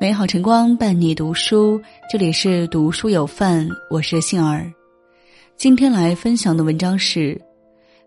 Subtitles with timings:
[0.00, 1.78] 美好晨光伴你读书，
[2.10, 4.72] 这里是读书有范，我是杏儿。
[5.58, 7.38] 今天来分享的文章是：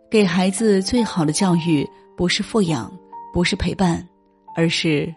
[0.10, 1.88] 给孩子最好的教育，
[2.18, 2.92] 不是富养，
[3.32, 4.04] 不是陪伴，
[4.56, 5.14] 而是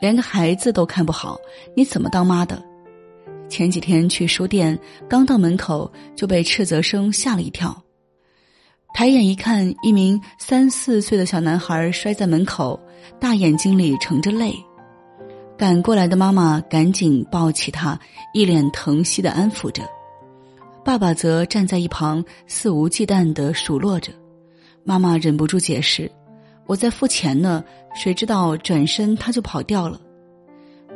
[0.00, 1.38] 连个孩子都看不好，
[1.76, 2.58] 你怎么当妈的？
[3.46, 7.78] 前几天去书店，刚到门口就被斥责声吓了一跳。
[8.94, 12.80] 抬眼一看，一名三四岁的小男孩摔在门口，
[13.20, 14.50] 大眼睛里盛着泪。
[15.58, 17.98] 赶过来的妈妈赶紧抱起他，
[18.32, 19.82] 一脸疼惜的安抚着。
[20.84, 24.12] 爸爸则站在一旁肆无忌惮的数落着。
[24.84, 26.08] 妈妈忍不住解释
[26.64, 27.62] ：“我在付钱呢。”
[27.92, 30.00] 谁知道转身他就跑掉了。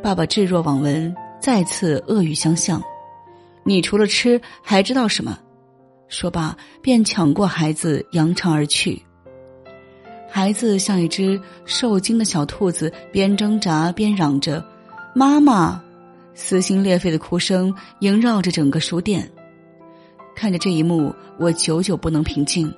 [0.01, 2.81] 爸爸置若罔闻，再次恶语相向
[3.65, 5.37] ：“你除了吃还知道什么？”
[6.07, 9.03] 说罢，便抢过孩子，扬长而去。
[10.35, 14.65] 孩子像一只受惊的小兔子，边挣扎边嚷着
[15.15, 15.79] ：“妈妈！”
[16.33, 19.31] 撕心裂肺的哭声萦绕着整个书店。
[20.35, 22.73] 看着这一幕，我久久不能平静。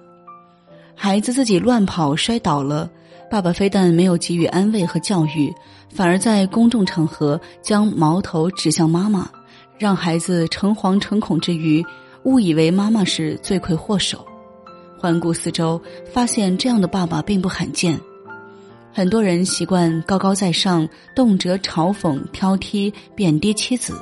[0.96, 2.90] 孩子自己乱跑摔倒了，
[3.30, 5.54] 爸爸非但没有给予安慰和教育，
[5.88, 9.30] 反而在公众场合将矛头指向妈妈，
[9.78, 11.84] 让孩子诚惶诚恐之余。
[12.24, 14.26] 误以为妈妈是罪魁祸首，
[15.04, 15.78] 环顾四周，
[16.14, 18.00] 发现这样的爸爸并不罕见。
[18.90, 23.92] 很多人习惯高高在上，动辄嘲讽、挑剔、贬低妻子，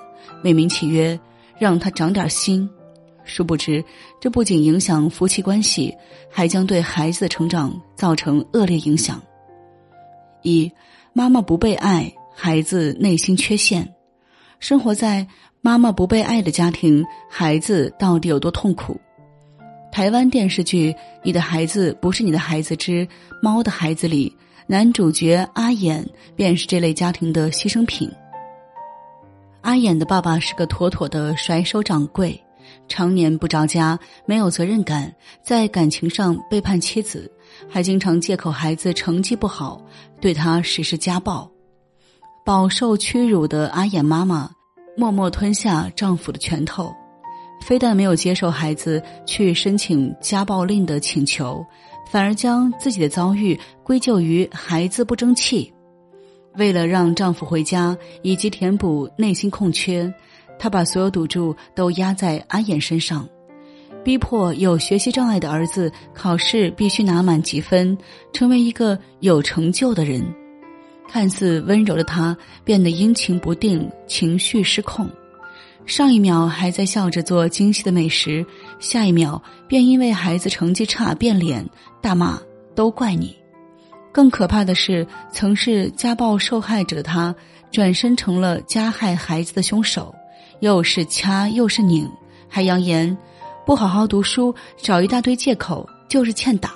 [0.45, 1.19] 美名其曰
[1.59, 2.71] 让他长点心。
[3.25, 3.85] 殊不知，
[4.21, 5.93] 这不仅影响夫妻关系，
[6.31, 9.21] 还将对孩子的成长造成恶劣影响。
[10.43, 10.71] 一，
[11.13, 13.93] 妈妈不被爱，孩子内心缺陷，
[14.61, 15.27] 生活在。
[15.65, 19.01] 妈妈不被爱的家庭，孩子到底有多痛苦？
[19.93, 20.91] 台湾电视剧
[21.23, 23.07] 《你的孩子不是你的孩子之
[23.43, 24.35] 猫的孩子》里，
[24.67, 26.03] 男主角阿衍
[26.35, 28.11] 便是这类家庭的牺牲品。
[29.61, 32.43] 阿衍的爸爸是个妥妥的甩手掌柜，
[32.89, 35.15] 常年不着家，没有责任感，
[35.45, 37.31] 在感情上背叛妻子，
[37.69, 39.79] 还经常借口孩子成绩不好
[40.23, 41.47] 对他实施家暴。
[42.47, 44.51] 饱受屈辱的阿衍妈妈。
[44.95, 46.95] 默默吞下丈夫的拳头，
[47.63, 51.65] 非但没有接受孩子去申请家暴令的请求，
[52.11, 55.73] 反而将自己的遭遇归咎于孩子不争气。
[56.57, 60.13] 为了让丈夫回家以及填补内心空缺，
[60.59, 63.27] 她把所有赌注都压在阿衍身上，
[64.05, 67.97] 逼迫有学习障碍的儿子考试必须拿满几分，
[68.33, 70.23] 成为一个有成就的人。
[71.09, 75.09] 看似温柔的他变得阴晴不定，情绪失控。
[75.85, 78.45] 上一秒还在笑着做精细的美食，
[78.79, 81.69] 下一秒便因为孩子成绩差变脸，
[82.01, 82.41] 大骂
[82.75, 83.37] 都怪你。
[84.13, 87.35] 更可怕的是，曾是家暴受害者的他，
[87.71, 90.15] 转身成了加害孩子的凶手，
[90.61, 92.09] 又是掐又是拧，
[92.49, 93.17] 还扬言
[93.67, 96.73] 不好好读书，找一大堆借口就是欠打。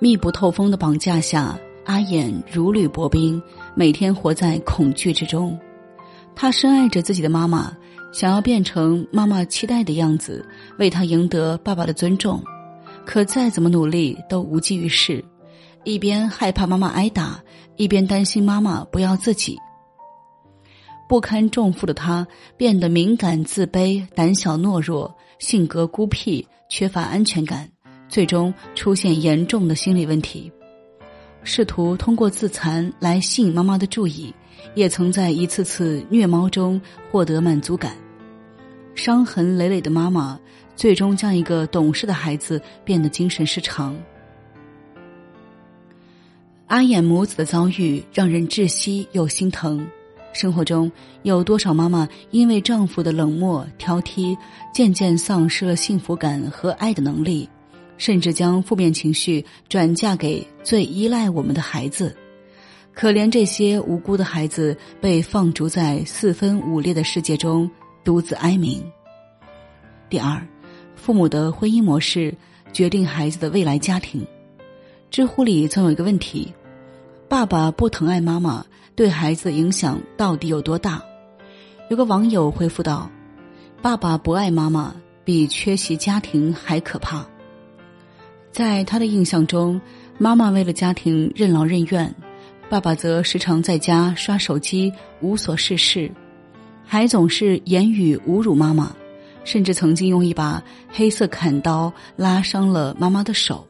[0.00, 1.58] 密不透风的绑架下。
[1.84, 3.42] 阿衍如履薄冰，
[3.74, 5.58] 每天活在恐惧之中。
[6.40, 7.76] 他深爱着自己的妈妈，
[8.12, 12.40] 想要变成妈妈期待的样子，为她赢得爸爸的尊重。
[13.04, 15.24] 可再怎么努力都无济于事，
[15.82, 17.42] 一边害怕妈妈挨打，
[17.74, 19.58] 一边担心妈妈不要自己。
[21.08, 22.24] 不堪重负的他
[22.56, 27.68] 变得敏感、自卑、胆小、懦弱，性格孤僻，缺乏安全感，
[28.08, 30.52] 最终出现严重的心理问题。
[31.42, 34.32] 试图通过自残来吸引妈妈的注意，
[34.74, 36.80] 也曾在一次次虐猫中
[37.10, 37.96] 获得满足感。
[38.94, 40.38] 伤痕累累的妈妈，
[40.74, 43.96] 最终将一个懂事的孩子变得精神失常。
[46.66, 49.86] 阿衍母子的遭遇让人窒息又心疼。
[50.34, 50.90] 生活中
[51.22, 54.36] 有多少妈妈因为丈夫的冷漠挑剔，
[54.74, 57.48] 渐渐丧失了幸福感和爱的能力？
[57.96, 62.14] 甚至将负面情绪转嫁给最依赖我们的孩子，
[62.98, 67.70] 可怜这些无辜的孩子被放逐在四分五裂的世界中，
[68.02, 68.84] 独自哀鸣。
[70.10, 70.44] 第二，
[70.96, 72.34] 父母的婚姻模式
[72.72, 74.26] 决定孩子的未来家庭。
[75.12, 76.52] 知乎里曾有一个问题：
[77.28, 78.66] 爸爸不疼爱妈妈，
[78.96, 81.00] 对孩子的影响到底有多大？
[81.90, 83.08] 有个网友回复道
[83.80, 84.92] ：“爸爸不爱妈妈，
[85.24, 87.24] 比缺席家庭还可怕。”
[88.50, 89.80] 在他的印象中，
[90.18, 92.12] 妈妈为了家庭任劳任怨，
[92.68, 94.92] 爸爸则时常在家刷手机
[95.22, 96.10] 无所事事，
[96.84, 98.94] 还总是言语侮辱妈妈，
[99.42, 103.66] 甚至曾经用一把黑色砍刀拉伤了妈妈的手。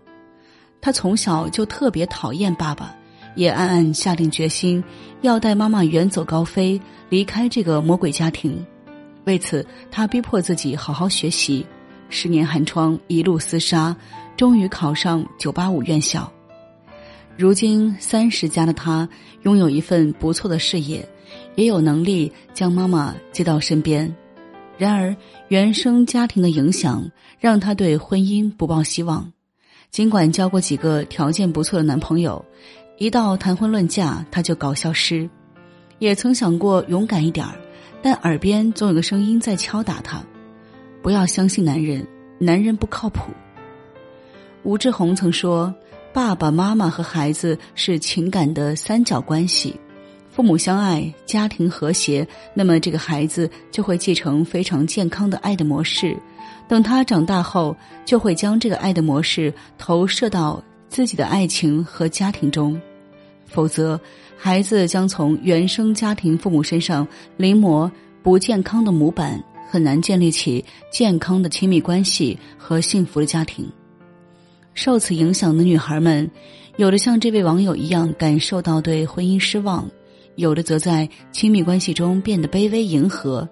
[0.81, 2.93] 他从小就特别讨厌爸爸，
[3.37, 4.83] 也暗暗下定决心
[5.21, 8.67] 要带妈妈远走高飞，离开这个魔鬼家庭。
[9.27, 11.65] 为此，他逼迫自己好好学习，
[12.09, 13.95] 十年寒窗一路厮杀，
[14.37, 16.29] 终于考上九八五院校。
[17.39, 19.09] 如今三十加的他，
[19.43, 21.09] 拥有一份不错的事业，
[21.55, 24.13] 也有能力将妈妈接到身边。
[24.77, 25.15] 然而，
[25.47, 27.09] 原生家庭的影响
[27.39, 29.33] 让他对婚姻不抱希望。
[29.89, 32.45] 尽管交过几个条件不错的男朋友，
[32.97, 35.31] 一到谈婚论嫁他就搞消失。
[36.01, 37.55] 也曾想过勇敢一点儿，
[38.03, 40.21] 但耳边总有个声音在敲打他：
[41.03, 42.05] 不要相信男人，
[42.41, 43.31] 男人不靠谱。
[44.65, 45.73] 吴志红曾说
[46.19, 49.73] ：“爸爸妈妈和孩子是情感的三角关系，
[50.33, 56.19] 父母相爱，家庭和谐，那么这个孩子就会继承非常健康的爱的模式。”
[56.67, 57.75] 等他长大后，
[58.05, 62.77] 就会将这个爱的模式投射到自己的爱情和家庭中，
[63.47, 63.99] 否则，
[64.37, 67.07] 孩子将从原生家庭父母身上
[67.37, 67.89] 临摹
[68.25, 73.71] 不健康的模板，很难建立起健康的亲密关系和幸福的家庭。
[74.81, 76.31] 受此影响的女孩们，
[76.77, 79.91] 有的像这位网友一样感受到对婚姻失望，
[80.37, 83.49] 有的则在亲密关系中变得卑微迎合，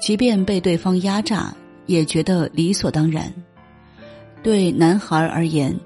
[0.00, 1.54] 即便被对方压榨。
[1.84, 3.30] 也觉得理所当然。
[4.42, 5.78] 对男孩而言，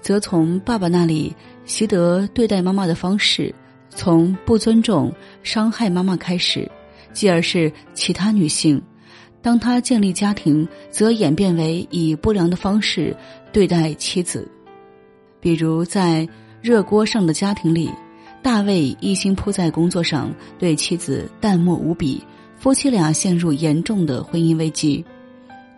[0.00, 1.32] 则从爸爸那里
[1.64, 3.54] 习得对待妈妈的方式，
[3.88, 5.12] 从不尊重、
[5.44, 6.68] 伤害妈妈开始，
[7.12, 8.82] 继而是其他女性。
[9.40, 13.14] 当他建立家庭，则演变为以不良的方式
[13.54, 14.50] 对待妻子。
[15.40, 16.26] 比如在
[16.60, 17.88] 《热锅上的家庭》里，
[18.42, 22.20] 大卫一心扑在工作上，对妻子淡漠无比，
[22.56, 25.04] 夫妻俩陷入严重的婚姻危机。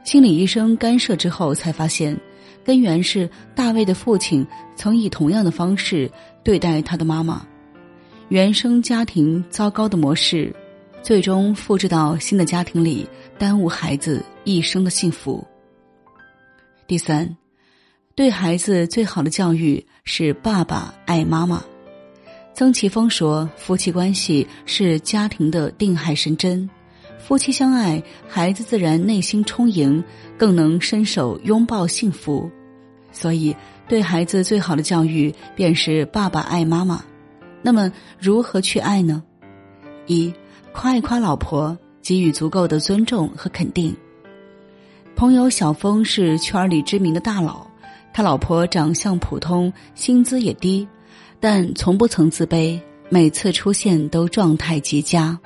[0.05, 2.19] 心理医生干涉之后，才发现，
[2.64, 6.11] 根源是大卫的父亲曾以同样的方式
[6.43, 7.46] 对待他的妈妈，
[8.31, 10.50] 原生家庭糟糕的模式，
[11.02, 13.06] 最终复制到新的家庭里，
[13.37, 15.46] 耽误孩子一生的幸福。
[16.87, 17.37] 第三，
[18.17, 21.63] 对孩子最好的教育是爸爸爱妈妈。
[22.55, 26.71] 曾奇峰说：“夫妻关系是家庭的定海神针。”
[27.21, 30.03] 夫妻相爱，孩子自然内心充盈，
[30.39, 32.51] 更能伸手拥抱幸福。
[33.13, 33.55] 所以，
[33.87, 37.05] 对孩子最好的教育便是爸爸爱妈妈。
[37.61, 39.23] 那么，如何去爱呢？
[40.07, 40.33] 一，
[40.73, 43.95] 夸一夸老婆，给予足够的尊重和肯定。
[45.15, 47.66] 朋友小峰是圈里知名的大佬，
[48.17, 50.89] 他老婆长相普通，薪资也低，
[51.39, 52.81] 但从不曾自卑，
[53.11, 55.39] 每次出现都状态极佳。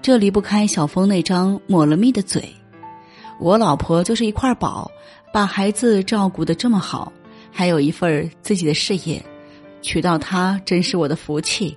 [0.00, 2.42] 这离不开小峰那张抹了蜜的嘴。
[3.38, 4.90] 我老婆就是一块宝，
[5.34, 7.12] 把孩子照顾的这么好，
[7.50, 9.22] 还有一份自己的事业，
[9.82, 11.76] 娶到她真是我的福气。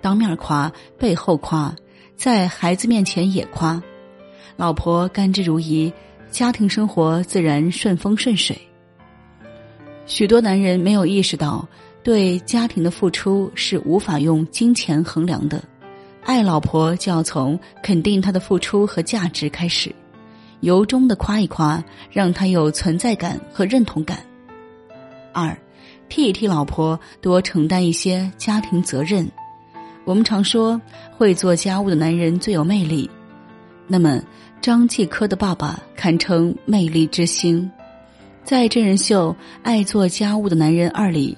[0.00, 1.72] 当面夸，背后夸，
[2.16, 3.80] 在孩子面前也夸，
[4.56, 5.92] 老婆甘之如饴，
[6.32, 8.60] 家庭生活自然顺风顺水。
[10.10, 11.64] 许多男人没有意识到，
[12.02, 15.62] 对家庭的付出是无法用金钱衡量的。
[16.24, 19.94] 爱老婆就要从肯定她的付出和价值开始，
[20.62, 24.18] 由衷的夸一夸，让她有存在感和认同感。
[25.32, 25.56] 二，
[26.08, 29.24] 替一替老婆，多承担一些家庭责任。
[30.04, 30.78] 我们常说，
[31.16, 33.08] 会做家务的男人最有魅力。
[33.86, 34.20] 那么，
[34.60, 37.70] 张继科的爸爸堪称魅力之星。
[38.44, 39.30] 在真人秀
[39.62, 41.36] 《爱做家务的男人二》里，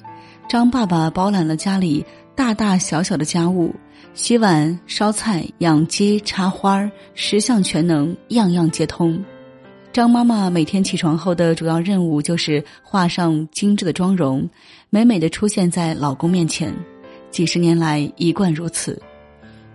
[0.49, 2.05] 张爸爸包揽了家里
[2.35, 3.75] 大大小小的家务。
[4.15, 9.23] 洗碗、烧菜、养鸡、插花十项全能，样样皆通。
[9.91, 14.49] 张妈妈每天起床后的主要任务就是画上精致的妆容，
[14.91, 16.75] 美美的出现在老公面前。
[17.31, 19.01] 几十年来一贯如此。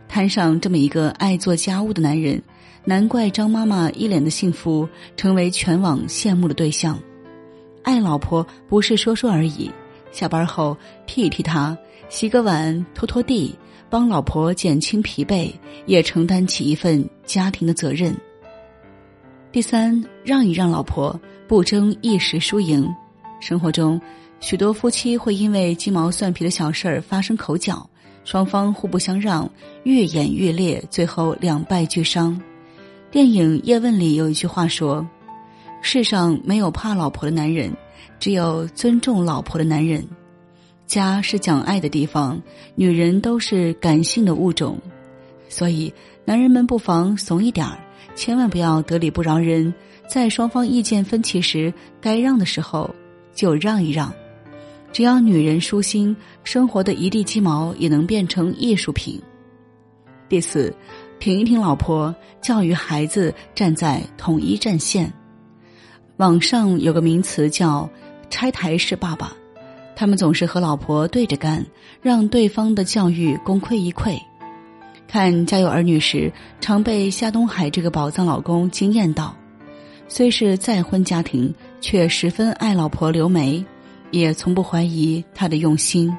[0.07, 2.41] 摊上这么一个爱做家务的男人，
[2.85, 6.97] 难怪张妈妈一脸的幸福，成为全网羡慕的对象。
[7.87, 9.71] 爱老婆不是说说而已，
[10.11, 10.75] 下班后
[11.05, 11.77] 替一替她，
[12.09, 13.57] 洗个碗，拖拖地。
[13.89, 15.49] 帮老婆减轻疲惫，
[15.85, 18.13] 也承担起一份家庭的责任。
[19.53, 21.17] 第三，让一让老婆，
[21.47, 22.85] 不争一时输赢。
[23.39, 24.01] 生活中，
[24.41, 27.89] 许多夫妻会因为鸡毛蒜皮的小事儿发生口角，
[28.25, 29.49] 双方互不相让，
[29.83, 32.37] 越演越烈，最后两败俱伤。
[33.09, 35.07] 电影《叶问》里有一句话说
[35.81, 37.71] ：“世上没有怕老婆的男人，
[38.19, 40.05] 只有尊重老婆的男人。”
[40.87, 42.41] 家是讲爱的地方，
[42.75, 44.79] 女人都是感性的物种，
[45.49, 45.93] 所以
[46.23, 47.77] 男人们不妨怂一点儿，
[48.15, 49.73] 千万不要得理不饶人，
[50.07, 52.89] 在双方意见分歧时，该让的时候
[53.35, 54.13] 就让一让。
[54.93, 56.15] 只要女人舒心，
[56.45, 59.21] 生活的一地鸡毛也能变成艺术品。
[60.29, 60.73] 第四，
[61.19, 65.11] 挺一挺老婆，教育孩子站在统一战线。
[66.17, 67.87] 网上有个名词叫
[68.31, 69.31] “拆台式爸爸”，
[69.95, 71.63] 他们总是和老婆对着干，
[72.01, 74.19] 让对方的教育功亏一篑。
[75.07, 79.35] 看《家有儿女》时，常被夏东海这个宝藏老公惊艳到。
[80.07, 83.63] 虽是再婚家庭，却十分爱老婆刘梅，
[84.09, 86.11] 也从不怀疑他的用心。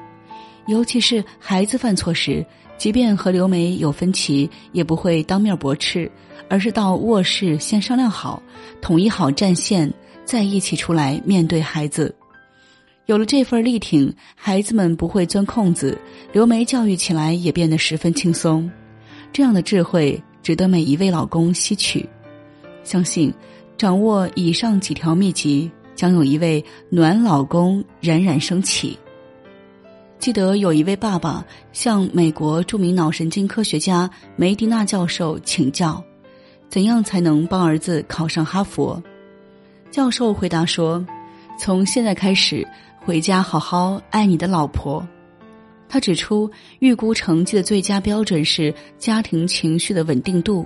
[0.65, 2.45] 尤其是孩子犯错时，
[2.77, 6.09] 即便和刘梅有分歧，也不会当面驳斥，
[6.49, 8.41] 而是到卧室先商量好，
[8.81, 9.91] 统一好战线，
[10.25, 12.13] 再一起出来面对孩子。
[13.05, 15.97] 有了这份力挺，孩子们不会钻空子，
[16.33, 18.69] 刘梅教育起来也变得十分轻松。
[19.31, 22.07] 这样的智慧值得每一位老公吸取。
[22.83, 23.33] 相信，
[23.77, 28.97] 掌握以上几条秘籍，将有一位暖老公冉冉升起。
[30.19, 36.03] 记得有一位爸爸向美国著名脑神经科学家梅迪纳教授请教，
[36.69, 39.01] 怎样才能帮儿子考上哈佛？
[39.89, 41.03] 教授回答说
[41.57, 42.65] ：“从现在开始，
[42.99, 45.05] 回家好好爱你的老婆。”
[45.89, 50.63] 他指出，预估成绩的最佳标准是家庭情绪的稳定度，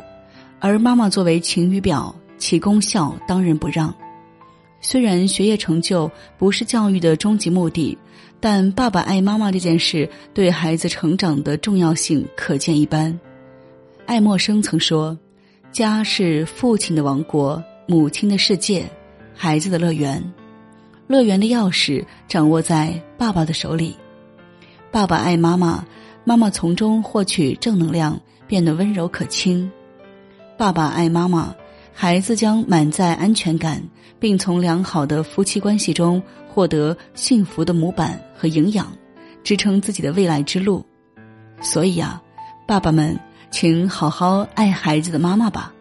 [0.59, 3.95] 而妈妈作为晴雨表，其功效当仁不让。
[4.81, 7.97] 虽然学业成就不是教育的终极目的，
[8.41, 13.17] 但爸爸爱妈妈这件事对孩子成长的重要性可见一斑。
[14.05, 15.17] 爱默生曾说
[15.73, 18.85] ：“家是父亲的王国，母亲的世界，
[19.33, 20.23] 孩子的乐园。
[21.07, 23.97] 乐园的钥匙掌握在爸爸的手里。”
[24.91, 25.83] 爸爸爱妈妈，
[26.23, 29.69] 妈妈从中获取正能量，变得温柔可亲。
[30.55, 31.55] 爸爸爱妈妈，
[31.91, 33.83] 孩子将满载安全感，
[34.19, 38.95] 并从良好的夫妻关系中获得幸福的模板和营养，
[39.43, 40.85] 支撑自己的未来之路。
[41.61, 42.21] 所以啊，
[42.67, 43.19] 爸爸们，
[43.53, 45.71] 请好好爱孩子的妈妈吧。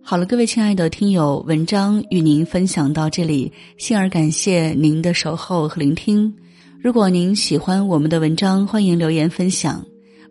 [0.00, 6.32] 好了，各位亲爱的听友，文章与您分享到这里，幸而感谢您的守候和聆听。
[6.80, 9.84] 如果您喜欢我们的文章，欢迎留言分享。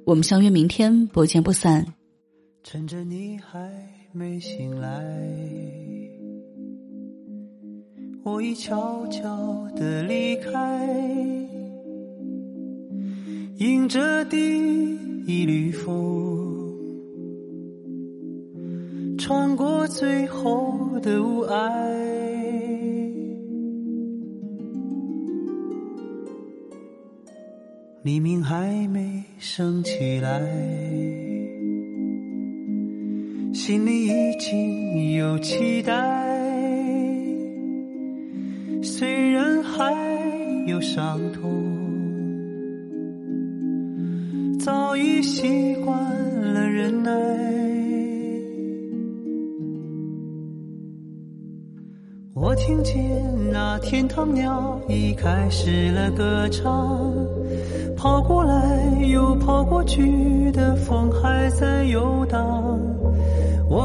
[0.06, 1.86] 我们相约明天，不见不散。
[2.64, 3.70] 趁着你还
[4.14, 5.04] 没醒来，
[8.26, 10.52] 我已悄悄地离开，
[13.58, 14.36] 迎着第
[15.28, 15.94] 一缕风。
[19.20, 21.70] 穿过最后的雾霭，
[28.02, 30.42] 黎明还没升起来，
[33.54, 36.45] 心里已经有期待。
[38.86, 39.92] 虽然还
[40.68, 41.52] 有伤痛，
[44.60, 45.98] 早已习惯
[46.54, 47.12] 了忍耐。
[52.36, 52.96] 我听见
[53.52, 57.12] 那天堂鸟已开始了歌唱，
[57.98, 62.80] 跑过来又跑过去的风还在游荡。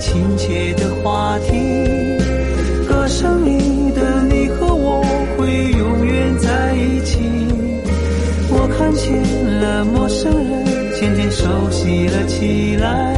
[0.00, 1.52] 亲切的话题，
[2.88, 5.02] 歌声里的你和我
[5.36, 7.20] 会永远在一起。
[8.48, 9.22] 我看见
[9.60, 10.64] 了陌生人，
[10.98, 13.14] 渐渐熟悉了起来。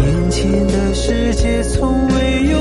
[0.00, 2.58] 眼前的世界从未有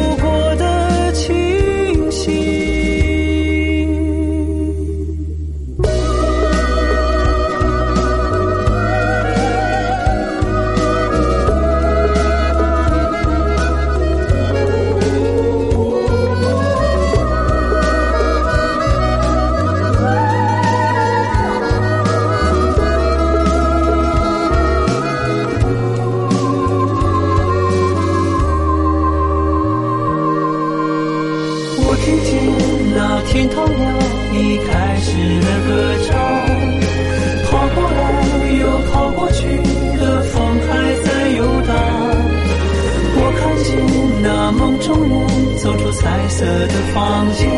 [44.22, 47.50] 那梦中人走出彩色的房间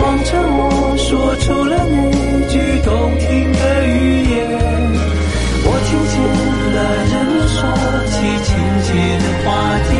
[0.00, 4.34] 望着我说出了那句动听的语言
[5.64, 6.14] 我听见
[6.74, 6.78] 了
[7.10, 7.58] 人们说
[8.12, 8.48] 起亲
[8.84, 8.88] 切
[9.18, 9.46] 的话
[9.86, 9.90] 题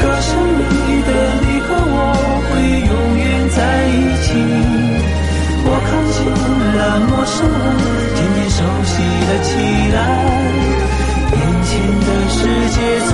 [0.00, 0.62] 歌声里
[1.06, 1.10] 的
[1.42, 1.96] 你和我
[2.46, 2.50] 会
[2.88, 4.26] 永远在一起
[5.64, 6.18] 我看见
[6.76, 8.92] 了陌生人渐渐熟悉
[9.28, 9.48] 了起
[9.94, 9.96] 来
[11.32, 12.38] 眼前的世
[12.74, 12.76] 界
[13.10, 13.12] 从